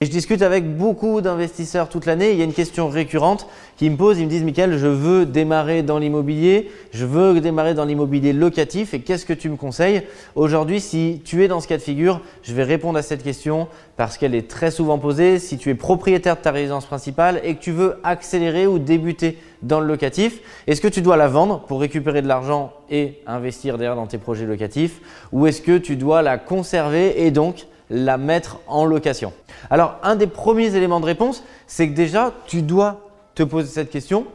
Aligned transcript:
Et 0.00 0.06
je 0.06 0.12
discute 0.12 0.42
avec 0.42 0.76
beaucoup 0.76 1.20
d'investisseurs 1.20 1.88
toute 1.88 2.06
l'année. 2.06 2.30
Il 2.30 2.38
y 2.38 2.40
a 2.40 2.44
une 2.44 2.52
question 2.52 2.88
récurrente 2.88 3.48
qui 3.76 3.90
me 3.90 3.96
pose. 3.96 4.20
Ils 4.20 4.26
me 4.26 4.30
disent, 4.30 4.44
Michael, 4.44 4.78
je 4.78 4.86
veux 4.86 5.26
démarrer 5.26 5.82
dans 5.82 5.98
l'immobilier, 5.98 6.70
je 6.92 7.04
veux 7.04 7.40
démarrer 7.40 7.74
dans 7.74 7.84
l'immobilier 7.84 8.32
locatif 8.32 8.94
et 8.94 9.00
qu'est-ce 9.00 9.26
que 9.26 9.32
tu 9.32 9.48
me 9.48 9.56
conseilles 9.56 10.02
Aujourd'hui, 10.36 10.80
si 10.80 11.20
tu 11.24 11.42
es 11.42 11.48
dans 11.48 11.58
ce 11.58 11.66
cas 11.66 11.78
de 11.78 11.82
figure, 11.82 12.20
je 12.44 12.54
vais 12.54 12.62
répondre 12.62 12.96
à 12.96 13.02
cette 13.02 13.24
question 13.24 13.66
parce 13.96 14.18
qu'elle 14.18 14.36
est 14.36 14.48
très 14.48 14.70
souvent 14.70 15.00
posée. 15.00 15.40
Si 15.40 15.58
tu 15.58 15.68
es 15.68 15.74
propriétaire 15.74 16.36
de 16.36 16.42
ta 16.42 16.52
résidence 16.52 16.86
principale 16.86 17.40
et 17.42 17.56
que 17.56 17.60
tu 17.60 17.72
veux 17.72 17.98
accélérer 18.04 18.68
ou 18.68 18.78
débuter 18.78 19.36
dans 19.62 19.80
le 19.80 19.88
locatif, 19.88 20.40
est-ce 20.68 20.80
que 20.80 20.86
tu 20.86 21.02
dois 21.02 21.16
la 21.16 21.26
vendre 21.26 21.64
pour 21.66 21.80
récupérer 21.80 22.22
de 22.22 22.28
l'argent 22.28 22.72
et 22.88 23.20
investir 23.26 23.78
derrière 23.78 23.96
dans 23.96 24.06
tes 24.06 24.18
projets 24.18 24.46
locatifs 24.46 25.00
ou 25.32 25.48
est-ce 25.48 25.60
que 25.60 25.76
tu 25.76 25.96
dois 25.96 26.22
la 26.22 26.38
conserver 26.38 27.26
et 27.26 27.32
donc 27.32 27.66
la 27.90 28.18
mettre 28.18 28.58
en 28.66 28.84
location 28.84 29.32
Alors, 29.70 29.96
un 30.02 30.16
des 30.16 30.26
premiers 30.26 30.74
éléments 30.74 31.00
de 31.00 31.06
réponse, 31.06 31.42
c'est 31.66 31.88
que 31.88 31.94
déjà, 31.94 32.32
tu 32.46 32.62
dois 32.62 33.00
te 33.34 33.42
poser 33.42 33.68
cette 33.68 33.90
question. 33.90 34.26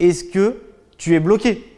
Est-ce 0.00 0.24
que 0.24 0.62
tu 0.96 1.14
es 1.14 1.20
bloqué? 1.20 1.70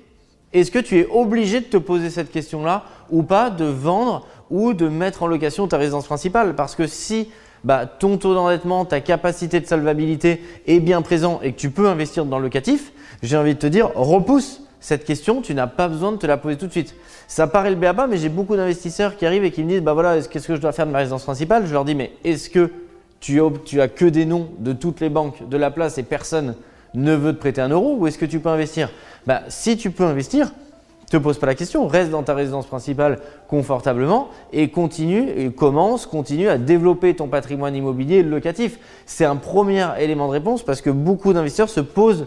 Est-ce 0.53 0.71
que 0.71 0.79
tu 0.79 0.99
es 0.99 1.07
obligé 1.11 1.61
de 1.61 1.67
te 1.67 1.77
poser 1.77 2.11
cette 2.11 2.31
question-là 2.31 2.85
ou 3.11 3.23
pas 3.23 3.51
de 3.51 3.65
vendre 3.65 4.27
ou 4.51 4.75
de 4.75 4.89
mettre 4.89 5.23
en 5.23 5.27
location 5.27 5.67
ta 5.69 5.77
résidence 5.77 6.07
principale? 6.07 6.55
Parce 6.55 6.75
que 6.75 6.87
si 6.87 7.29
bah, 7.65 7.87
ton 7.87 8.17
taux 8.17 8.35
d'endettement, 8.35 8.85
ta 8.85 9.01
capacité 9.01 9.61
de 9.61 9.67
solvabilité 9.67 10.41
est 10.67 10.81
bien 10.81 11.03
présent 11.03 11.41
et 11.43 11.53
que 11.53 11.59
tu 11.59 11.71
peux 11.71 11.89
investir 11.89 12.25
dans 12.25 12.39
le 12.39 12.45
locatif, 12.45 12.93
j'ai 13.23 13.37
envie 13.37 13.55
de 13.55 13.59
te 13.59 13.67
dire, 13.67 13.91
repousse 13.95 14.63
cette 14.87 15.05
question, 15.05 15.43
tu 15.43 15.53
n'as 15.53 15.67
pas 15.67 15.89
besoin 15.89 16.13
de 16.13 16.17
te 16.17 16.29
la 16.29 16.37
poser 16.37 16.57
tout 16.57 16.69
de 16.69 16.71
suite. 16.71 16.95
Ça 17.27 17.49
paraît 17.49 17.71
le 17.71 17.77
béaba, 17.77 18.07
mais 18.07 18.19
j'ai 18.19 18.29
beaucoup 18.29 18.55
d'investisseurs 18.55 19.17
qui 19.17 19.27
arrivent 19.27 19.43
et 19.43 19.51
qui 19.51 19.65
me 19.65 19.69
disent 19.69 19.83
bah 19.83 19.95
voilà, 19.95 20.23
qu'est-ce 20.23 20.47
que 20.47 20.55
je 20.55 20.61
dois 20.61 20.71
faire 20.71 20.87
de 20.87 20.93
ma 20.93 20.99
résidence 20.99 21.25
principale? 21.25 21.67
Je 21.67 21.73
leur 21.73 21.85
dis 21.85 21.97
mais 21.97 22.13
est-ce 22.23 22.49
que 22.49 22.71
tu, 23.19 23.41
as 23.81 23.89
que 23.89 24.05
des 24.05 24.27
noms 24.27 24.49
de 24.61 24.73
toutes 24.73 25.01
les 25.01 25.09
banques 25.09 25.49
de 25.49 25.57
la 25.57 25.73
place 25.73 25.99
et 25.99 26.05
personne 26.05 26.55
ne 26.95 27.15
veut 27.15 27.33
te 27.33 27.41
prêter 27.41 27.61
un 27.61 27.71
euro 27.71 27.97
ou 27.97 28.07
est-ce 28.07 28.17
que 28.17 28.27
tu 28.27 28.39
peux 28.39 28.49
investir? 28.49 28.89
Bah, 29.27 29.43
Si 29.49 29.77
tu 29.77 29.91
peux 29.91 30.05
investir, 30.05 30.53
te 31.11 31.17
pose 31.17 31.41
pas 31.41 31.47
la 31.47 31.57
question, 31.57 31.89
reste 31.89 32.13
dans 32.13 32.23
ta 32.23 32.35
résidence 32.35 32.67
principale 32.67 33.19
confortablement 33.49 34.29
et 34.53 34.71
continue 34.71 35.29
et 35.37 35.51
commence, 35.51 36.07
continue 36.07 36.49
à 36.49 36.59
développer 36.59 37.17
ton 37.17 37.27
patrimoine 37.27 37.75
immobilier 37.75 38.23
locatif. 38.23 38.79
C'est 39.05 39.25
un 39.25 39.35
premier 39.35 39.85
élément 39.99 40.29
de 40.29 40.33
réponse 40.33 40.63
parce 40.63 40.81
que 40.81 40.91
beaucoup 40.91 41.33
d'investisseurs 41.33 41.71
se 41.71 41.81
posent 41.81 42.27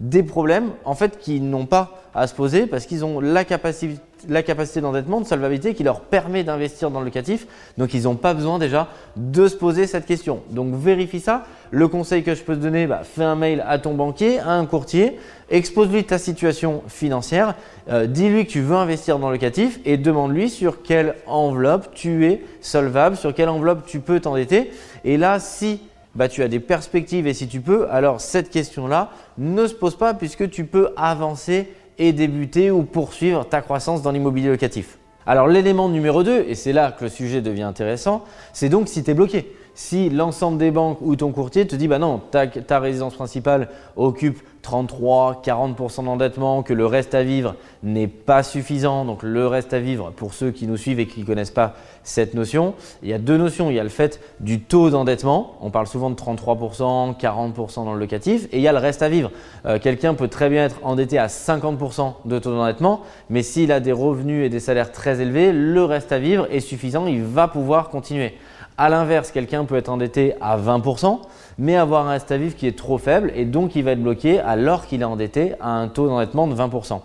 des 0.00 0.22
problèmes 0.22 0.70
en 0.84 0.94
fait 0.94 1.18
qu'ils 1.18 1.48
n'ont 1.48 1.66
pas 1.66 2.00
à 2.14 2.26
se 2.26 2.34
poser 2.34 2.66
parce 2.66 2.86
qu'ils 2.86 3.04
ont 3.04 3.20
la 3.20 3.44
capacité, 3.44 4.80
d'endettement, 4.80 5.20
de 5.20 5.26
solvabilité 5.26 5.74
qui 5.74 5.84
leur 5.84 6.00
permet 6.00 6.42
d'investir 6.42 6.90
dans 6.90 6.98
le 7.00 7.04
locatif. 7.04 7.46
Donc 7.78 7.94
ils 7.94 8.04
n'ont 8.04 8.16
pas 8.16 8.34
besoin 8.34 8.58
déjà 8.58 8.88
de 9.16 9.46
se 9.46 9.56
poser 9.56 9.86
cette 9.86 10.06
question. 10.06 10.40
Donc 10.50 10.74
vérifie 10.74 11.20
ça. 11.20 11.44
Le 11.70 11.86
conseil 11.86 12.24
que 12.24 12.34
je 12.34 12.42
peux 12.42 12.56
te 12.56 12.60
donner, 12.60 12.86
bah, 12.86 13.02
fais 13.04 13.22
un 13.22 13.36
mail 13.36 13.62
à 13.66 13.78
ton 13.78 13.94
banquier, 13.94 14.40
à 14.40 14.52
un 14.52 14.66
courtier, 14.66 15.18
expose-lui 15.50 16.02
ta 16.02 16.18
situation 16.18 16.82
financière, 16.88 17.54
euh, 17.90 18.06
dis-lui 18.06 18.46
que 18.46 18.50
tu 18.50 18.60
veux 18.60 18.76
investir 18.76 19.20
dans 19.20 19.28
le 19.28 19.34
locatif 19.34 19.78
et 19.84 19.96
demande-lui 19.96 20.50
sur 20.50 20.82
quelle 20.82 21.14
enveloppe 21.26 21.94
tu 21.94 22.26
es 22.26 22.42
solvable, 22.60 23.16
sur 23.16 23.32
quelle 23.34 23.48
enveloppe 23.48 23.86
tu 23.86 24.00
peux 24.00 24.18
t'endetter. 24.18 24.72
Et 25.04 25.16
là, 25.16 25.38
si 25.38 25.80
bah, 26.14 26.28
tu 26.28 26.42
as 26.42 26.48
des 26.48 26.60
perspectives 26.60 27.26
et 27.26 27.34
si 27.34 27.48
tu 27.48 27.60
peux, 27.60 27.88
alors 27.90 28.20
cette 28.20 28.50
question-là 28.50 29.10
ne 29.38 29.66
se 29.66 29.74
pose 29.74 29.96
pas 29.96 30.14
puisque 30.14 30.50
tu 30.50 30.64
peux 30.64 30.90
avancer 30.96 31.68
et 31.98 32.12
débuter 32.12 32.70
ou 32.70 32.82
poursuivre 32.82 33.44
ta 33.46 33.60
croissance 33.60 34.02
dans 34.02 34.10
l'immobilier 34.10 34.48
locatif. 34.48 34.98
Alors 35.26 35.46
l'élément 35.46 35.88
numéro 35.88 36.22
2, 36.22 36.46
et 36.48 36.54
c'est 36.54 36.72
là 36.72 36.92
que 36.92 37.04
le 37.04 37.10
sujet 37.10 37.42
devient 37.42 37.62
intéressant, 37.62 38.24
c'est 38.52 38.68
donc 38.68 38.88
si 38.88 39.04
tu 39.04 39.10
es 39.10 39.14
bloqué. 39.14 39.52
Si 39.74 40.10
l'ensemble 40.10 40.58
des 40.58 40.70
banques 40.70 40.98
ou 41.00 41.16
ton 41.16 41.30
courtier 41.32 41.66
te 41.66 41.76
dit 41.76 41.88
bah 41.88 41.98
non, 41.98 42.20
ta, 42.30 42.78
résidence 42.78 43.14
principale 43.14 43.68
occupe 43.96 44.40
33, 44.62 45.42
40% 45.44 46.04
d'endettement, 46.04 46.62
que 46.62 46.74
le 46.74 46.84
reste 46.84 47.14
à 47.14 47.22
vivre 47.22 47.54
n'est 47.82 48.08
pas 48.08 48.42
suffisant. 48.42 49.04
Donc 49.04 49.22
le 49.22 49.46
reste 49.46 49.72
à 49.72 49.80
vivre, 49.80 50.12
pour 50.14 50.34
ceux 50.34 50.50
qui 50.50 50.66
nous 50.66 50.76
suivent 50.76 51.00
et 51.00 51.06
qui 51.06 51.20
ne 51.20 51.24
connaissent 51.24 51.50
pas 51.50 51.74
cette 52.02 52.34
notion, 52.34 52.74
il 53.02 53.08
y 53.08 53.12
a 53.12 53.18
deux 53.18 53.36
notions. 53.36 53.70
Il 53.70 53.76
y 53.76 53.80
a 53.80 53.82
le 53.82 53.88
fait 53.88 54.20
du 54.40 54.60
taux 54.60 54.90
d'endettement. 54.90 55.54
On 55.60 55.70
parle 55.70 55.86
souvent 55.86 56.10
de 56.10 56.16
33%, 56.16 57.18
40% 57.18 57.84
dans 57.84 57.94
le 57.94 57.98
locatif. 57.98 58.46
Et 58.52 58.58
il 58.58 58.62
y 58.62 58.68
a 58.68 58.72
le 58.72 58.78
reste 58.78 59.02
à 59.02 59.08
vivre. 59.08 59.30
Euh, 59.66 59.78
quelqu'un 59.78 60.14
peut 60.14 60.28
très 60.28 60.50
bien 60.50 60.64
être 60.64 60.76
endetté 60.82 61.18
à 61.18 61.28
50% 61.28 62.14
de 62.24 62.38
taux 62.38 62.52
d'endettement, 62.52 63.00
mais 63.28 63.42
s'il 63.42 63.72
a 63.72 63.80
des 63.80 63.92
revenus 63.92 64.44
et 64.44 64.48
des 64.48 64.60
salaires 64.60 64.92
très 64.92 65.20
élevés, 65.20 65.52
le 65.52 65.84
reste 65.84 66.12
à 66.12 66.18
vivre 66.18 66.46
est 66.50 66.60
suffisant. 66.60 67.06
Il 67.06 67.22
va 67.22 67.48
pouvoir 67.48 67.88
continuer. 67.88 68.34
À 68.82 68.88
l'inverse, 68.88 69.30
quelqu'un 69.30 69.66
peut 69.66 69.76
être 69.76 69.90
endetté 69.90 70.32
à 70.40 70.56
20%, 70.56 71.18
mais 71.58 71.76
avoir 71.76 72.06
un 72.06 72.12
reste 72.12 72.32
à 72.32 72.38
vivre 72.38 72.56
qui 72.56 72.66
est 72.66 72.78
trop 72.78 72.96
faible 72.96 73.30
et 73.36 73.44
donc 73.44 73.76
il 73.76 73.84
va 73.84 73.90
être 73.90 74.02
bloqué 74.02 74.40
alors 74.40 74.86
qu'il 74.86 75.02
est 75.02 75.04
endetté 75.04 75.52
à 75.60 75.68
un 75.68 75.88
taux 75.88 76.08
d'endettement 76.08 76.46
de 76.46 76.54
20%. 76.54 77.02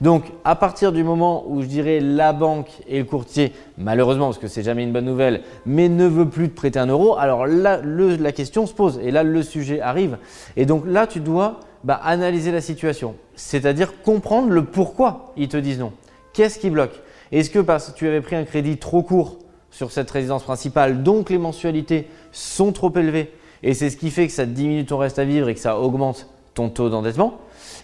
Donc, 0.00 0.24
à 0.46 0.54
partir 0.54 0.90
du 0.90 1.04
moment 1.04 1.44
où 1.46 1.60
je 1.60 1.66
dirais 1.66 2.00
la 2.00 2.32
banque 2.32 2.70
et 2.88 2.96
le 2.96 3.04
courtier, 3.04 3.52
malheureusement, 3.76 4.28
parce 4.28 4.38
que 4.38 4.48
c'est 4.48 4.62
jamais 4.62 4.84
une 4.84 4.92
bonne 4.94 5.04
nouvelle, 5.04 5.42
mais 5.66 5.90
ne 5.90 6.06
veut 6.06 6.30
plus 6.30 6.48
te 6.48 6.56
prêter 6.56 6.78
un 6.78 6.86
euro, 6.86 7.18
alors 7.18 7.46
là, 7.46 7.78
la 7.84 8.32
question 8.32 8.66
se 8.66 8.72
pose 8.72 8.98
et 9.02 9.10
là, 9.10 9.22
le 9.22 9.42
sujet 9.42 9.82
arrive. 9.82 10.16
Et 10.56 10.64
donc 10.64 10.84
là, 10.86 11.06
tu 11.06 11.20
dois 11.20 11.60
bah, 11.84 12.00
analyser 12.02 12.52
la 12.52 12.62
situation, 12.62 13.16
c'est-à-dire 13.34 14.00
comprendre 14.00 14.48
le 14.48 14.64
pourquoi 14.64 15.34
ils 15.36 15.48
te 15.48 15.58
disent 15.58 15.78
non. 15.78 15.92
Qu'est-ce 16.32 16.58
qui 16.58 16.70
bloque? 16.70 16.98
Est-ce 17.32 17.50
que 17.50 17.58
parce 17.58 17.90
que 17.90 17.98
tu 17.98 18.08
avais 18.08 18.22
pris 18.22 18.34
un 18.34 18.44
crédit 18.44 18.78
trop 18.78 19.02
court 19.02 19.36
sur 19.70 19.92
cette 19.92 20.10
résidence 20.10 20.42
principale, 20.42 21.02
donc 21.02 21.30
les 21.30 21.38
mensualités 21.38 22.08
sont 22.32 22.72
trop 22.72 22.92
élevées. 22.96 23.32
Et 23.62 23.74
c'est 23.74 23.90
ce 23.90 23.96
qui 23.96 24.10
fait 24.10 24.26
que 24.26 24.32
ça 24.32 24.46
diminue 24.46 24.84
ton 24.84 24.98
reste 24.98 25.18
à 25.18 25.24
vivre 25.24 25.48
et 25.48 25.54
que 25.54 25.60
ça 25.60 25.78
augmente 25.78 26.28
ton 26.54 26.68
taux 26.68 26.88
d'endettement. 26.88 27.38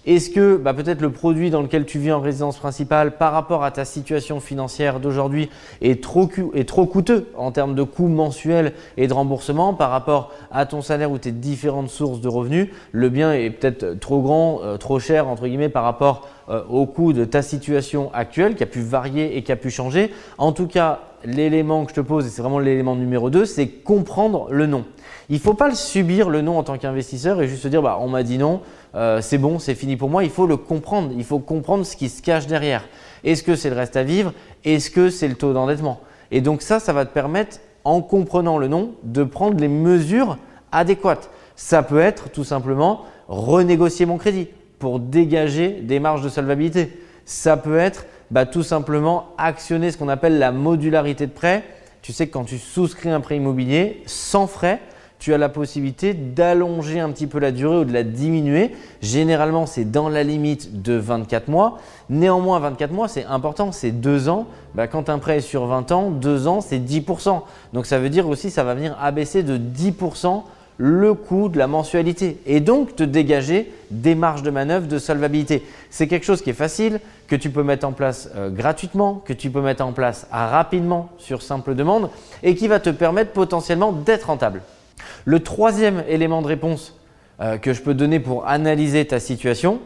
Est-ce 0.07 0.29
que 0.29 0.57
bah, 0.57 0.75
peut-être 0.75 1.01
le 1.01 1.11
produit 1.11 1.51
dans 1.51 1.63
lequel 1.63 1.87
tu 1.87 1.99
vis 1.99 2.13
en 2.13 2.21
résidence 2.21 2.59
principale 2.59 3.17
par 3.17 3.33
rapport 3.33 3.65
à 3.65 3.71
ta 3.71 3.87
situation 3.87 4.39
financière 4.39 5.01
d'aujourd'hui 5.01 5.49
est 5.81 6.03
trop, 6.03 6.27
coûteux 6.87 7.29
en 7.37 7.53
termes 7.53 7.75
de 7.75 7.83
coûts 7.83 8.09
mensuels 8.09 8.75
et 8.99 9.07
de 9.07 9.15
remboursement 9.15 9.73
par 9.73 9.91
rapport 9.91 10.31
à 10.51 10.67
ton 10.67 10.83
salaire 10.83 11.11
ou 11.11 11.17
tes 11.17 11.33
différentes 11.33 11.89
sources 11.89 12.21
de 12.21 12.29
revenus? 12.29 12.69
Le 12.93 13.09
bien 13.09 13.33
est 13.33 13.49
peut-être 13.49 13.99
trop 13.99 14.21
grand, 14.21 14.61
euh, 14.63 14.77
trop 14.77 14.99
cher 14.99 15.27
entre 15.27 15.47
guillemets 15.47 15.71
par 15.71 15.85
rapport 15.85 16.29
euh, 16.49 16.63
au 16.69 16.87
coût 16.87 17.13
de 17.13 17.25
ta 17.25 17.43
situation 17.43 18.13
actuelle 18.13 18.55
qui 18.55 18.63
a 18.63 18.67
pu 18.67 18.81
varier 18.81 19.37
et 19.37 19.43
qui 19.43 19.53
a 19.53 19.57
pu 19.57 19.71
changer. 19.71 20.13
En 20.39 20.53
tout 20.53 20.67
cas, 20.67 21.01
l'élément 21.25 21.85
que 21.85 21.91
je 21.91 21.97
te 21.97 22.01
pose, 22.01 22.27
et 22.27 22.29
c'est 22.29 22.43
vraiment 22.43 22.59
l'élément 22.59 22.97
numéro 22.97 23.31
2, 23.31 23.45
c'est 23.47 23.69
comprendre 23.69 24.49
le 24.51 24.67
non. 24.67 24.85
Il 25.31 25.37
ne 25.37 25.41
faut 25.41 25.55
pas 25.55 25.69
le 25.69 25.75
subir 25.75 26.29
le 26.29 26.43
non 26.43 26.59
en 26.59 26.63
tant 26.63 26.77
qu'investisseur 26.77 27.41
et 27.41 27.49
juste 27.49 27.63
se 27.63 27.69
dire 27.69 27.81
bah, 27.81 27.99
on 28.01 28.09
m'a 28.09 28.23
dit 28.23 28.37
non, 28.37 28.61
euh, 28.95 29.21
c'est 29.23 29.39
bon, 29.39 29.59
c'est 29.59 29.75
fini 29.75 29.97
pour 29.97 30.11
moi. 30.11 30.23
Il 30.23 30.31
faut 30.31 30.47
le 30.47 30.57
comprendre. 30.57 31.13
Il 31.17 31.25
faut 31.25 31.39
comprendre 31.39 31.85
ce 31.85 31.97
qui 31.97 32.09
se 32.09 32.21
cache 32.21 32.47
derrière. 32.47 32.85
Est-ce 33.25 33.43
que 33.43 33.57
c'est 33.57 33.71
le 33.71 33.77
reste 33.77 33.97
à 33.97 34.03
vivre? 34.03 34.33
Est-ce 34.65 34.91
que 34.91 35.09
c'est 35.09 35.29
le 35.29 35.35
taux 35.35 35.55
d'endettement? 35.55 36.01
Et 36.31 36.41
donc 36.41 36.61
ça, 36.63 36.79
ça 36.79 36.93
va 36.93 37.07
te 37.07 37.13
permettre, 37.13 37.59
en 37.85 38.03
comprenant 38.03 38.59
le 38.59 38.69
non, 38.69 38.93
de 39.03 39.25
prendre 39.25 39.59
les 39.59 39.69
mesures 39.69 40.37
adéquates. 40.73 41.31
Ça 41.57 41.83
peut 41.83 42.01
être 42.01 42.31
tout 42.31 42.45
simplement 42.45 43.03
renégocier 43.29 44.05
mon 44.05 44.19
crédit 44.19 44.49
pour 44.79 45.01
dégager 45.01 45.81
des 45.83 46.01
marges 46.01 46.23
de 46.23 46.29
solvabilité. 46.29 46.99
Ça 47.25 47.57
peut 47.57 47.79
être 47.79 48.07
bah, 48.31 48.47
tout 48.47 48.63
simplement 48.63 49.29
actionner 49.39 49.91
ce 49.91 49.99
qu'on 49.99 50.09
appelle 50.09 50.39
la 50.39 50.53
modularité 50.53 51.27
de 51.27 51.33
prêt. 51.33 51.65
Tu 52.03 52.13
sais 52.13 52.27
que 52.27 52.33
quand 52.33 52.45
tu 52.45 52.59
souscris 52.59 53.11
un 53.11 53.21
prêt 53.21 53.37
immobilier 53.37 54.03
sans 54.07 54.47
frais, 54.47 54.81
tu 55.19 55.33
as 55.33 55.39
la 55.39 55.49
possibilité 55.49 56.13
d'allonger 56.13 57.01
un 57.01 57.11
petit 57.11 57.27
peu 57.27 57.39
la 57.39 57.51
durée 57.51 57.79
ou 57.79 57.85
de 57.85 57.93
la 57.95 58.03
diminuer. 58.03 58.73
Généralement, 59.01 59.65
c'est 59.65 59.91
dans 59.91 60.11
la 60.11 60.23
limite 60.23 60.83
de 60.83 60.95
24 60.95 61.49
mois. 61.49 61.79
Néanmoins, 62.11 62.59
24 62.59 62.93
mois, 62.93 63.09
c'est 63.09 63.25
important, 63.25 63.73
c'est 63.73 63.91
2 63.91 64.29
ans. 64.29 64.47
Bah, 64.75 64.87
quand 64.87 65.09
un 65.09 65.19
prêt 65.19 65.39
est 65.39 65.41
sur 65.41 65.65
20 65.65 65.93
ans, 65.93 66.11
2 66.11 66.47
ans, 66.47 66.61
c'est 66.61 66.79
10%. 66.79 67.41
Donc 67.73 67.87
ça 67.87 67.99
veut 67.99 68.11
dire 68.11 68.29
aussi 68.29 68.51
ça 68.51 68.65
va 68.65 68.75
venir 68.75 68.99
abaisser 69.01 69.43
de 69.43 69.57
10% 69.57 70.43
le 70.79 71.15
coût 71.15 71.49
de 71.49 71.59
la 71.59 71.67
mensualité 71.67 72.39
et 72.47 72.61
donc 72.61 72.97
te 72.97 73.03
dégager 73.05 73.73
des 73.91 74.15
marges 74.15 74.43
de 74.43 74.51
manœuvre 74.51 74.89
de 74.89 74.99
solvabilité. 74.99 75.63
C'est 75.91 76.09
quelque 76.09 76.27
chose 76.27 76.43
qui 76.43 76.51
est 76.51 76.55
facile, 76.55 77.01
que 77.29 77.37
tu 77.37 77.51
peux 77.51 77.63
mettre 77.63 77.87
en 77.87 77.93
place 77.93 78.29
euh, 78.35 78.51
gratuitement, 78.51 79.23
que 79.25 79.33
tu 79.33 79.51
peux 79.51 79.61
mettre 79.61 79.85
en 79.85 79.93
place 79.93 80.27
rapidement 80.31 81.11
sur 81.19 81.43
simple 81.43 81.75
demande 81.75 82.11
et 82.43 82.55
qui 82.55 82.69
va 82.69 82.81
te 82.81 82.91
permettre 82.91 83.33
potentiellement 83.33 83.93
d'être 83.93 84.25
rentable. 84.25 84.63
Le 85.25 85.41
troisième 85.41 86.03
élément 86.09 86.43
de 86.43 86.49
réponse 86.49 86.99
euh, 87.41 87.57
que 87.57 87.73
je 87.73 87.83
peux 87.83 87.95
donner 87.95 88.21
pour 88.21 88.47
analyser 88.47 89.07
ta 89.07 89.21
situation, 89.21 89.81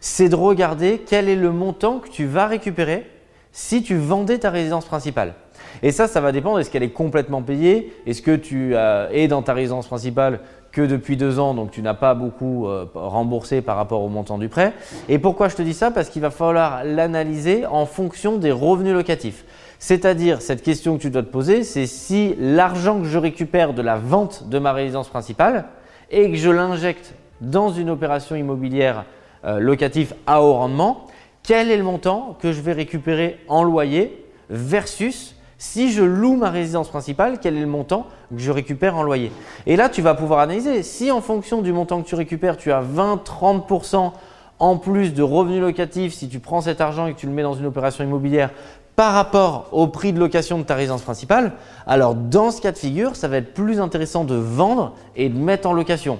c'est 0.00 0.28
de 0.28 0.34
regarder 0.34 1.02
quel 1.06 1.28
est 1.28 1.36
le 1.36 1.52
montant 1.52 1.98
que 1.98 2.08
tu 2.08 2.26
vas 2.26 2.46
récupérer 2.46 3.06
si 3.52 3.82
tu 3.82 3.96
vendais 3.96 4.38
ta 4.38 4.50
résidence 4.50 4.86
principale. 4.86 5.34
Et 5.82 5.92
ça, 5.92 6.08
ça 6.08 6.20
va 6.20 6.32
dépendre. 6.32 6.58
Est-ce 6.58 6.70
qu'elle 6.70 6.82
est 6.82 6.90
complètement 6.90 7.42
payée? 7.42 7.92
Est-ce 8.06 8.22
que 8.22 8.36
tu 8.36 8.74
es 8.74 9.28
dans 9.28 9.42
ta 9.42 9.54
résidence 9.54 9.86
principale 9.86 10.40
que 10.72 10.80
depuis 10.80 11.16
deux 11.16 11.38
ans, 11.38 11.54
donc 11.54 11.70
tu 11.70 11.82
n'as 11.82 11.94
pas 11.94 12.14
beaucoup 12.14 12.66
euh, 12.66 12.86
remboursé 12.94 13.60
par 13.60 13.76
rapport 13.76 14.02
au 14.02 14.08
montant 14.08 14.38
du 14.38 14.48
prêt? 14.48 14.72
Et 15.08 15.18
pourquoi 15.18 15.48
je 15.48 15.56
te 15.56 15.62
dis 15.62 15.74
ça? 15.74 15.90
Parce 15.90 16.08
qu'il 16.08 16.22
va 16.22 16.30
falloir 16.30 16.82
l'analyser 16.84 17.66
en 17.66 17.86
fonction 17.86 18.38
des 18.38 18.50
revenus 18.50 18.94
locatifs. 18.94 19.44
C'est-à-dire, 19.78 20.40
cette 20.40 20.62
question 20.62 20.96
que 20.96 21.02
tu 21.02 21.10
dois 21.10 21.22
te 21.22 21.30
poser, 21.30 21.62
c'est 21.62 21.86
si 21.86 22.34
l'argent 22.38 23.00
que 23.00 23.06
je 23.06 23.18
récupère 23.18 23.74
de 23.74 23.82
la 23.82 23.96
vente 23.96 24.48
de 24.48 24.58
ma 24.58 24.72
résidence 24.72 25.08
principale 25.08 25.66
et 26.10 26.30
que 26.30 26.36
je 26.36 26.50
l'injecte 26.50 27.14
dans 27.40 27.70
une 27.70 27.90
opération 27.90 28.34
immobilière 28.36 29.04
euh, 29.44 29.58
locative 29.58 30.14
à 30.26 30.40
haut 30.40 30.54
rendement, 30.54 31.06
quel 31.42 31.70
est 31.70 31.76
le 31.76 31.82
montant 31.82 32.38
que 32.40 32.52
je 32.52 32.60
vais 32.60 32.72
récupérer 32.72 33.40
en 33.48 33.64
loyer 33.64 34.24
versus 34.48 35.34
si 35.62 35.92
je 35.92 36.02
loue 36.02 36.34
ma 36.34 36.50
résidence 36.50 36.88
principale, 36.88 37.38
quel 37.40 37.56
est 37.56 37.60
le 37.60 37.68
montant 37.68 38.08
que 38.34 38.42
je 38.42 38.50
récupère 38.50 38.96
en 38.96 39.04
loyer? 39.04 39.30
Et 39.64 39.76
là, 39.76 39.88
tu 39.88 40.02
vas 40.02 40.14
pouvoir 40.14 40.40
analyser. 40.40 40.82
Si 40.82 41.12
en 41.12 41.20
fonction 41.20 41.62
du 41.62 41.72
montant 41.72 42.02
que 42.02 42.08
tu 42.08 42.16
récupères, 42.16 42.56
tu 42.56 42.72
as 42.72 42.82
20-30% 42.82 44.10
en 44.58 44.76
plus 44.76 45.14
de 45.14 45.22
revenus 45.22 45.60
locatifs, 45.60 46.14
si 46.14 46.28
tu 46.28 46.40
prends 46.40 46.62
cet 46.62 46.80
argent 46.80 47.06
et 47.06 47.14
que 47.14 47.18
tu 47.20 47.26
le 47.26 47.32
mets 47.32 47.44
dans 47.44 47.54
une 47.54 47.66
opération 47.66 48.02
immobilière 48.02 48.50
par 48.96 49.12
rapport 49.14 49.68
au 49.70 49.86
prix 49.86 50.12
de 50.12 50.18
location 50.18 50.58
de 50.58 50.64
ta 50.64 50.74
résidence 50.74 51.02
principale, 51.02 51.52
alors 51.86 52.16
dans 52.16 52.50
ce 52.50 52.60
cas 52.60 52.72
de 52.72 52.78
figure, 52.78 53.14
ça 53.14 53.28
va 53.28 53.36
être 53.36 53.54
plus 53.54 53.80
intéressant 53.80 54.24
de 54.24 54.34
vendre 54.34 54.96
et 55.14 55.28
de 55.28 55.38
mettre 55.38 55.68
en 55.68 55.74
location. 55.74 56.18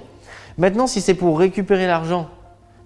Maintenant, 0.57 0.87
si 0.87 1.01
c'est 1.01 1.15
pour 1.15 1.37
récupérer 1.37 1.85
l'argent 1.85 2.29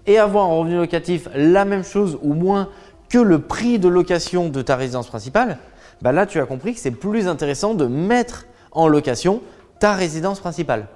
et 0.07 0.17
avoir 0.17 0.47
en 0.47 0.57
revenu 0.61 0.77
locatif 0.77 1.29
la 1.35 1.65
même 1.65 1.83
chose 1.83 2.17
ou 2.23 2.33
moins 2.33 2.69
que 3.09 3.19
le 3.19 3.41
prix 3.41 3.77
de 3.77 3.87
location 3.87 4.49
de 4.49 4.63
ta 4.63 4.75
résidence 4.75 5.07
principale, 5.07 5.59
bah 6.01 6.11
là 6.11 6.25
tu 6.25 6.39
as 6.39 6.45
compris 6.45 6.73
que 6.73 6.79
c'est 6.79 6.91
plus 6.91 7.27
intéressant 7.27 7.73
de 7.73 7.85
mettre 7.85 8.45
en 8.71 8.87
location 8.87 9.41
ta 9.79 9.93
résidence 9.93 10.39
principale. 10.39 10.87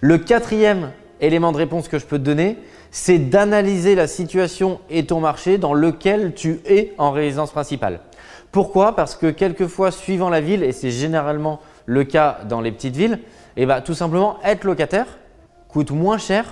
Le 0.00 0.18
quatrième 0.18 0.90
élément 1.20 1.52
de 1.52 1.56
réponse 1.56 1.88
que 1.88 1.98
je 1.98 2.06
peux 2.06 2.18
te 2.18 2.24
donner, 2.24 2.58
c'est 2.90 3.18
d'analyser 3.18 3.94
la 3.94 4.06
situation 4.06 4.80
et 4.90 5.06
ton 5.06 5.20
marché 5.20 5.56
dans 5.58 5.74
lequel 5.74 6.34
tu 6.34 6.60
es 6.66 6.92
en 6.98 7.10
résidence 7.10 7.50
principale. 7.50 8.00
Pourquoi? 8.50 8.94
Parce 8.94 9.16
que 9.16 9.30
quelquefois, 9.30 9.90
suivant 9.90 10.28
la 10.28 10.42
ville, 10.42 10.62
et 10.62 10.72
c'est 10.72 10.90
généralement 10.90 11.60
le 11.86 12.04
cas 12.04 12.40
dans 12.48 12.60
les 12.60 12.70
petites 12.70 12.96
villes, 12.96 13.18
eh 13.56 13.64
bah, 13.64 13.80
tout 13.80 13.94
simplement 13.94 14.36
être 14.44 14.64
locataire 14.64 15.06
coûte 15.68 15.90
moins 15.90 16.18
cher 16.18 16.44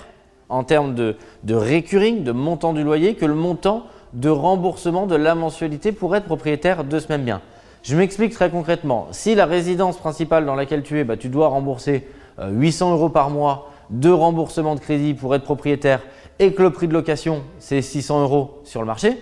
en 0.48 0.64
termes 0.64 0.94
de, 0.94 1.16
de 1.44 1.54
recurring, 1.54 2.24
de 2.24 2.32
montant 2.32 2.72
du 2.72 2.82
loyer, 2.82 3.14
que 3.14 3.26
le 3.26 3.34
montant 3.34 3.84
de 4.14 4.30
remboursement 4.30 5.06
de 5.06 5.14
la 5.14 5.34
mensualité 5.34 5.92
pour 5.92 6.16
être 6.16 6.24
propriétaire 6.24 6.84
de 6.84 6.98
ce 6.98 7.08
même 7.08 7.22
bien. 7.22 7.42
Je 7.82 7.96
m'explique 7.96 8.32
très 8.32 8.50
concrètement. 8.50 9.08
Si 9.10 9.34
la 9.34 9.46
résidence 9.46 9.96
principale 9.96 10.44
dans 10.44 10.54
laquelle 10.54 10.82
tu 10.82 10.98
es, 10.98 11.04
bah, 11.04 11.16
tu 11.16 11.28
dois 11.28 11.48
rembourser 11.48 12.06
800 12.38 12.90
euh, 12.90 12.94
euros 12.94 13.08
par 13.08 13.30
mois 13.30 13.70
de 13.90 14.10
remboursement 14.10 14.74
de 14.74 14.80
crédit 14.80 15.14
pour 15.14 15.34
être 15.34 15.44
propriétaire 15.44 16.02
et 16.38 16.52
que 16.52 16.62
le 16.62 16.70
prix 16.70 16.88
de 16.88 16.92
location 16.92 17.42
c'est 17.58 17.82
600 17.82 18.22
euros 18.22 18.60
sur 18.64 18.80
le 18.80 18.86
marché, 18.86 19.18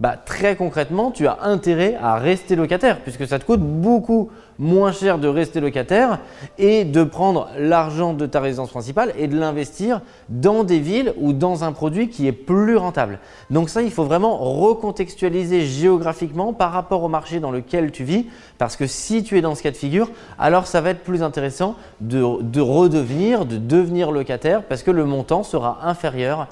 bah, 0.00 0.16
très 0.16 0.56
concrètement, 0.56 1.10
tu 1.10 1.26
as 1.26 1.38
intérêt 1.42 1.94
à 2.00 2.16
rester 2.16 2.56
locataire 2.56 3.00
puisque 3.00 3.26
ça 3.26 3.38
te 3.38 3.44
coûte 3.44 3.60
beaucoup 3.60 4.30
moins 4.58 4.92
cher 4.92 5.18
de 5.18 5.28
rester 5.28 5.60
locataire 5.60 6.20
et 6.56 6.84
de 6.84 7.04
prendre 7.04 7.48
l'argent 7.58 8.14
de 8.14 8.24
ta 8.24 8.40
résidence 8.40 8.70
principale 8.70 9.12
et 9.18 9.28
de 9.28 9.38
l'investir 9.38 10.00
dans 10.30 10.64
des 10.64 10.78
villes 10.78 11.12
ou 11.18 11.34
dans 11.34 11.64
un 11.64 11.72
produit 11.72 12.08
qui 12.08 12.26
est 12.26 12.32
plus 12.32 12.78
rentable. 12.78 13.18
Donc 13.50 13.68
ça, 13.68 13.82
il 13.82 13.90
faut 13.90 14.04
vraiment 14.04 14.38
recontextualiser 14.38 15.66
géographiquement 15.66 16.54
par 16.54 16.72
rapport 16.72 17.02
au 17.02 17.08
marché 17.08 17.38
dans 17.38 17.50
lequel 17.50 17.92
tu 17.92 18.04
vis 18.04 18.26
parce 18.56 18.76
que 18.76 18.86
si 18.86 19.22
tu 19.22 19.36
es 19.36 19.42
dans 19.42 19.54
ce 19.54 19.62
cas 19.62 19.70
de 19.70 19.76
figure, 19.76 20.10
alors 20.38 20.66
ça 20.66 20.80
va 20.80 20.90
être 20.90 21.04
plus 21.04 21.22
intéressant 21.22 21.74
de, 22.00 22.40
de 22.40 22.60
redevenir, 22.62 23.44
de 23.44 23.58
devenir 23.58 24.12
locataire 24.12 24.62
parce 24.62 24.82
que 24.82 24.90
le 24.90 25.04
montant 25.04 25.42
sera 25.42 25.80
inférieur 25.82 26.48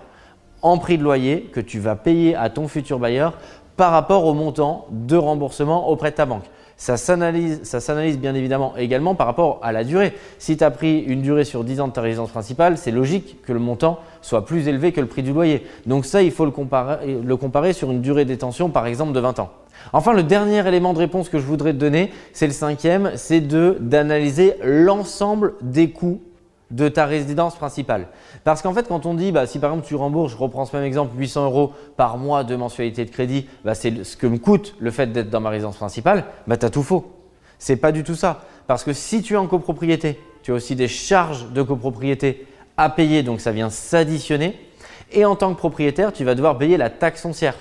en 0.63 0.79
prix 0.79 0.99
de 0.99 1.03
loyer 1.03 1.43
que 1.53 1.61
tu 1.61 1.79
vas 1.79 1.97
payer 1.97 2.35
à 2.35 2.51
ton 2.51 2.69
futur 2.69 2.99
bailleur 2.99 3.39
par 3.77 3.93
rapport 3.93 4.25
au 4.25 4.35
montant 4.35 4.87
de 4.91 5.17
remboursement 5.17 5.89
auprès 5.89 6.11
de 6.11 6.17
ta 6.17 6.27
banque. 6.27 6.45
Ça 6.77 6.97
s'analyse 6.97 8.19
bien 8.19 8.37
évidemment 8.37 8.75
également 8.77 9.17
par 9.17 9.27
rapport 9.27 9.59
à 9.63 9.73
la 9.73 9.83
durée. 9.83 10.15
Si 10.39 10.57
tu 10.57 10.63
as 10.63 10.71
pris 10.71 11.01
une 11.01 11.23
durée 11.23 11.45
sur 11.45 11.65
10 11.65 11.81
ans 11.81 11.89
de 11.89 11.93
ta 11.93 12.01
résidence 12.01 12.31
principale, 12.31 12.79
c'est 12.79 12.93
logique 12.93 13.43
que 13.43 13.53
le 13.53 13.59
montant 13.59 13.99
soit 14.23 14.45
plus 14.45 14.69
élevé 14.69 14.93
que 14.93 15.01
le 15.01 15.09
prix 15.09 15.25
du 15.25 15.33
loyer. 15.33 15.67
Donc 15.87 16.07
ça, 16.07 16.23
il 16.23 16.31
faut 16.31 16.45
le 16.45 16.53
comparer, 16.53 17.19
le 17.21 17.37
comparer 17.37 17.73
sur 17.73 17.91
une 17.91 18.01
durée 18.01 18.25
détention 18.25 18.71
par 18.71 18.87
exemple 18.87 19.13
de 19.13 19.19
20 19.19 19.41
ans. 19.41 19.51
Enfin, 19.93 20.13
le 20.13 20.23
dernier 20.23 20.67
élément 20.67 20.93
de 20.93 20.99
réponse 20.99 21.29
que 21.29 21.39
je 21.39 21.45
voudrais 21.45 21.73
te 21.73 21.79
donner, 21.79 22.13
c'est 22.33 22.47
le 22.47 22.53
cinquième, 22.53 23.13
c'est 23.17 23.41
d'analyser 23.41 24.55
l'ensemble 24.63 25.55
des 25.61 25.91
coûts 25.91 26.21
de 26.71 26.89
ta 26.89 27.07
résidence 27.07 27.57
principale. 27.57 28.09
Parce 28.45 28.63
qu'en 28.63 28.75
fait, 28.75 28.89
quand 28.89 29.07
on 29.07 29.15
dit, 29.15 29.33
bah, 29.33 29.47
si 29.47 29.59
par 29.59 29.71
exemple 29.71 29.87
tu 29.87 29.95
rembourses, 29.95 30.33
je 30.33 30.37
reprends 30.37 30.67
ce 30.67 30.77
même 30.77 30.85
exemple, 30.85 31.19
800 31.19 31.45
euros 31.47 31.73
par 31.97 32.19
mois 32.19 32.45
de 32.45 32.55
mensualité 32.57 33.05
de 33.05 33.11
crédit, 33.11 33.49
bah, 33.65 33.75
c'est 33.75 34.05
ce 34.05 34.17
que 34.17 34.27
me 34.27 34.39
coûte 34.39 34.75
le 34.79 34.91
fait 34.91 35.07
d'être 35.13 35.31
dans 35.31 35.41
ma 35.41 35.51
résidence 35.51 35.77
principale, 35.77 36.25
bah, 36.47 36.57
tu 36.57 36.67
as 36.67 36.71
tout 36.71 36.83
faux. 36.83 37.13
C'est 37.59 37.77
pas 37.77 37.93
du 37.93 38.05
tout 38.05 38.15
ça. 38.15 38.43
Parce 38.67 38.85
que 38.85 38.93
si 38.93 39.23
tu 39.23 39.35
es 39.35 39.37
en 39.37 39.47
copropriété, 39.47 40.21
tu 40.43 40.53
as 40.53 40.55
aussi 40.55 40.77
des 40.77 40.89
charges 40.89 41.51
de 41.51 41.63
copropriété 41.63 42.47
à 42.77 42.91
payer, 42.91 43.23
donc 43.23 43.41
ça 43.41 43.51
vient 43.51 43.71
s'additionner. 43.71 44.59
Et 45.11 45.25
en 45.25 45.37
tant 45.37 45.53
que 45.55 45.59
propriétaire, 45.59 46.13
tu 46.13 46.25
vas 46.25 46.35
devoir 46.35 46.59
payer 46.59 46.77
la 46.77 46.91
taxe 46.91 47.23
foncière. 47.23 47.55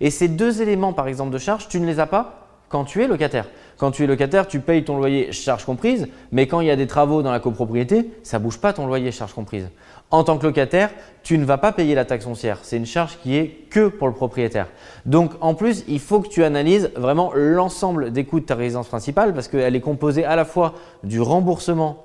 Et 0.00 0.10
ces 0.10 0.28
deux 0.28 0.62
éléments, 0.62 0.92
par 0.92 1.08
exemple, 1.08 1.32
de 1.32 1.38
charges, 1.38 1.68
tu 1.68 1.80
ne 1.80 1.86
les 1.86 2.00
as 2.00 2.06
pas 2.06 2.42
quand 2.68 2.84
tu 2.84 3.02
es 3.02 3.08
locataire. 3.08 3.46
Quand 3.82 3.90
tu 3.90 4.04
es 4.04 4.06
locataire, 4.06 4.46
tu 4.46 4.60
payes 4.60 4.84
ton 4.84 4.96
loyer 4.96 5.32
charge 5.32 5.64
comprise, 5.64 6.06
mais 6.30 6.46
quand 6.46 6.60
il 6.60 6.68
y 6.68 6.70
a 6.70 6.76
des 6.76 6.86
travaux 6.86 7.20
dans 7.22 7.32
la 7.32 7.40
copropriété, 7.40 8.12
ça 8.22 8.38
ne 8.38 8.44
bouge 8.44 8.58
pas 8.58 8.72
ton 8.72 8.86
loyer 8.86 9.10
charge 9.10 9.32
comprise. 9.32 9.70
En 10.12 10.22
tant 10.22 10.38
que 10.38 10.46
locataire, 10.46 10.90
tu 11.24 11.36
ne 11.36 11.44
vas 11.44 11.58
pas 11.58 11.72
payer 11.72 11.96
la 11.96 12.04
taxe 12.04 12.22
foncière. 12.22 12.60
C'est 12.62 12.76
une 12.76 12.86
charge 12.86 13.18
qui 13.20 13.34
est 13.34 13.66
que 13.70 13.88
pour 13.88 14.06
le 14.06 14.14
propriétaire. 14.14 14.68
Donc 15.04 15.32
en 15.40 15.54
plus, 15.54 15.82
il 15.88 15.98
faut 15.98 16.20
que 16.20 16.28
tu 16.28 16.44
analyses 16.44 16.92
vraiment 16.94 17.32
l'ensemble 17.34 18.12
des 18.12 18.22
coûts 18.22 18.38
de 18.38 18.44
ta 18.44 18.54
résidence 18.54 18.86
principale 18.86 19.34
parce 19.34 19.48
qu'elle 19.48 19.74
est 19.74 19.80
composée 19.80 20.24
à 20.24 20.36
la 20.36 20.44
fois 20.44 20.74
du 21.02 21.20
remboursement 21.20 22.04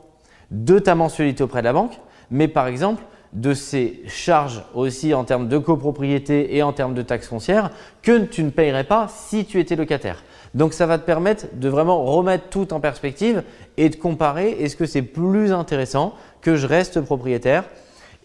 de 0.50 0.79
ta 0.79 0.95
mensualité 0.95 1.44
auprès 1.44 1.59
de 1.59 1.65
la 1.65 1.74
banque, 1.74 2.00
mais 2.31 2.47
par 2.47 2.65
exemple 2.65 3.03
de 3.33 3.53
ces 3.53 4.01
charges 4.07 4.63
aussi 4.74 5.13
en 5.13 5.24
termes 5.24 5.47
de 5.47 5.57
copropriété 5.57 6.56
et 6.56 6.63
en 6.63 6.74
termes 6.74 6.94
de 6.94 7.01
taxes 7.01 7.27
foncières 7.27 7.71
que 8.01 8.25
tu 8.25 8.44
ne 8.44 8.50
payerais 8.50 8.83
pas 8.83 9.07
si 9.09 9.45
tu 9.45 9.59
étais 9.59 9.75
locataire. 9.75 10.24
Donc 10.53 10.74
ça 10.74 10.85
va 10.85 10.97
te 10.97 11.06
permettre 11.06 11.45
de 11.53 11.69
vraiment 11.69 12.03
remettre 12.03 12.50
tout 12.50 12.74
en 12.74 12.79
perspective 12.79 13.44
et 13.77 13.89
de 13.89 13.95
comparer 13.95 14.51
est-ce 14.51 14.75
que 14.75 14.85
c'est 14.85 15.01
plus 15.01 15.51
intéressant 15.51 16.13
que 16.41 16.55
je 16.55 16.67
reste 16.67 17.01
propriétaire 17.01 17.65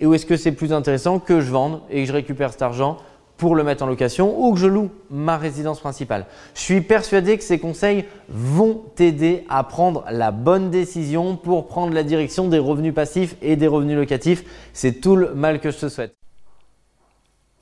et 0.01 0.07
ou 0.07 0.15
est-ce 0.15 0.27
que 0.27 0.37
c'est 0.37 0.53
plus 0.53 0.73
intéressant 0.73 1.19
que 1.19 1.41
je 1.41 1.51
vende 1.51 1.81
et 1.91 2.03
que 2.03 2.09
je 2.09 2.13
récupère 2.13 2.53
cet 2.53 2.63
argent 2.63 2.97
pour 3.43 3.57
le 3.57 3.65
mettre 3.65 3.83
en 3.83 3.87
location 3.87 4.39
ou 4.39 4.55
que 4.55 4.61
je 4.61 4.69
loue 4.69 4.93
ma 5.11 5.37
résidence 5.37 5.81
principale. 5.81 6.27
Je 6.55 6.61
suis 6.61 6.81
persuadé 6.81 7.37
que 7.37 7.43
ces 7.43 7.59
conseils 7.59 8.05
vont 8.29 8.85
t'aider 8.95 9.45
à 9.49 9.65
prendre 9.65 10.05
la 10.13 10.31
bonne 10.31 10.71
décision 10.71 11.37
pour 11.37 11.67
prendre 11.67 11.93
la 11.93 12.05
direction 12.05 12.47
des 12.47 12.61
revenus 12.61 12.95
passifs 12.95 13.35
et 13.43 13.57
des 13.57 13.67
revenus 13.67 13.97
locatifs. 13.97 14.45
C'est 14.75 15.01
tout 15.01 15.17
le 15.17 15.35
mal 15.35 15.59
que 15.59 15.73
je 15.73 15.79
te 15.79 15.89
souhaite. 15.89 16.15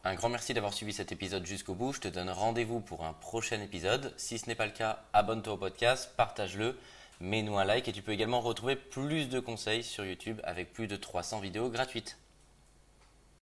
Un 0.04 0.14
grand 0.16 0.28
merci 0.28 0.52
d'avoir 0.52 0.75
suivi 0.75 0.92
cet 0.92 1.12
épisode 1.12 1.46
jusqu'au 1.46 1.72
bout. 1.72 1.94
Je 1.94 2.00
te 2.00 2.08
donne 2.08 2.28
rendez-vous 2.28 2.80
pour 2.80 3.06
un 3.06 3.14
prochain 3.14 3.58
épisode. 3.62 4.12
Si 4.18 4.37
ce 4.37 4.49
n'est 4.49 4.54
pas 4.54 4.66
le 4.66 4.72
cas, 4.72 4.99
abonne-toi 5.14 5.54
au 5.54 5.56
podcast, 5.56 6.10
partage-le, 6.14 6.76
mets-nous 7.20 7.56
un 7.56 7.64
like 7.64 7.88
et 7.88 7.92
tu 7.92 8.02
peux 8.02 8.12
également 8.12 8.42
retrouver 8.42 8.76
plus 8.76 9.30
de 9.30 9.40
conseils 9.40 9.82
sur 9.82 10.04
YouTube 10.04 10.42
avec 10.44 10.75
plus 10.75 10.88
de 10.88 10.96
300 10.96 11.40
vidéos 11.40 11.70
gratuites. 11.70 12.18